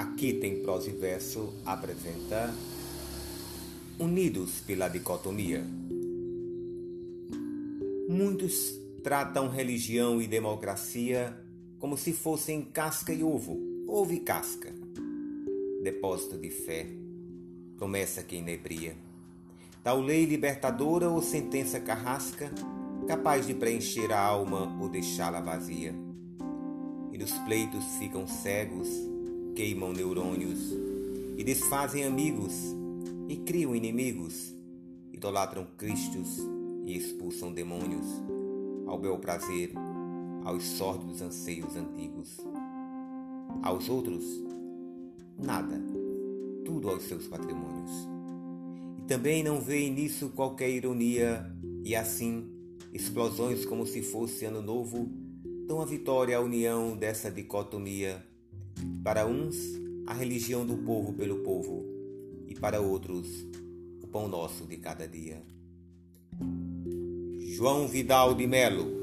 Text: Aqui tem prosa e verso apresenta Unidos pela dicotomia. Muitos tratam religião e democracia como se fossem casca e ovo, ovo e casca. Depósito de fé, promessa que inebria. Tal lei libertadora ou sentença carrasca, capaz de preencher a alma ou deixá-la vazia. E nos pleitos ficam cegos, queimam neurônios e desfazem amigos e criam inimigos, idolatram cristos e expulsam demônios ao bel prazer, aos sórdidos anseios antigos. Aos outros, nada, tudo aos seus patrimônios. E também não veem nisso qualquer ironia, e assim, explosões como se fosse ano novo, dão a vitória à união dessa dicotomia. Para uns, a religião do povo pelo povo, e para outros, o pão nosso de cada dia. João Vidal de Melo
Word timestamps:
Aqui 0.00 0.32
tem 0.32 0.62
prosa 0.62 0.88
e 0.88 0.94
verso 0.94 1.52
apresenta 1.62 2.54
Unidos 3.98 4.58
pela 4.60 4.88
dicotomia. 4.88 5.62
Muitos 8.08 8.80
tratam 9.04 9.50
religião 9.50 10.18
e 10.22 10.26
democracia 10.26 11.36
como 11.78 11.98
se 11.98 12.14
fossem 12.14 12.62
casca 12.62 13.12
e 13.12 13.22
ovo, 13.22 13.60
ovo 13.86 14.14
e 14.14 14.20
casca. 14.20 14.72
Depósito 15.82 16.38
de 16.38 16.48
fé, 16.48 16.86
promessa 17.76 18.22
que 18.22 18.36
inebria. 18.36 18.96
Tal 19.84 20.00
lei 20.00 20.24
libertadora 20.24 21.10
ou 21.10 21.20
sentença 21.20 21.78
carrasca, 21.78 22.50
capaz 23.06 23.46
de 23.46 23.52
preencher 23.52 24.10
a 24.12 24.18
alma 24.18 24.78
ou 24.80 24.88
deixá-la 24.88 25.42
vazia. 25.42 25.94
E 27.12 27.18
nos 27.18 27.32
pleitos 27.40 27.84
ficam 27.98 28.26
cegos, 28.26 28.88
queimam 29.60 29.92
neurônios 29.92 30.72
e 31.36 31.44
desfazem 31.44 32.04
amigos 32.04 32.54
e 33.28 33.36
criam 33.36 33.76
inimigos, 33.76 34.54
idolatram 35.12 35.66
cristos 35.76 36.38
e 36.86 36.96
expulsam 36.96 37.52
demônios 37.52 38.06
ao 38.86 38.98
bel 38.98 39.18
prazer, 39.18 39.74
aos 40.46 40.64
sórdidos 40.64 41.20
anseios 41.20 41.76
antigos. 41.76 42.38
Aos 43.62 43.90
outros, 43.90 44.24
nada, 45.36 45.78
tudo 46.64 46.88
aos 46.88 47.02
seus 47.02 47.26
patrimônios. 47.26 47.90
E 48.96 49.02
também 49.02 49.42
não 49.42 49.60
veem 49.60 49.92
nisso 49.92 50.30
qualquer 50.30 50.70
ironia, 50.70 51.54
e 51.84 51.94
assim, 51.94 52.50
explosões 52.94 53.66
como 53.66 53.86
se 53.86 54.00
fosse 54.00 54.46
ano 54.46 54.62
novo, 54.62 55.06
dão 55.66 55.82
a 55.82 55.84
vitória 55.84 56.38
à 56.38 56.40
união 56.40 56.96
dessa 56.96 57.30
dicotomia. 57.30 58.29
Para 59.02 59.26
uns, 59.26 59.56
a 60.06 60.14
religião 60.14 60.66
do 60.66 60.76
povo 60.78 61.12
pelo 61.12 61.38
povo, 61.38 61.84
e 62.46 62.54
para 62.54 62.80
outros, 62.80 63.46
o 64.02 64.06
pão 64.06 64.28
nosso 64.28 64.66
de 64.66 64.76
cada 64.76 65.06
dia. 65.06 65.42
João 67.38 67.86
Vidal 67.86 68.34
de 68.34 68.46
Melo 68.46 68.99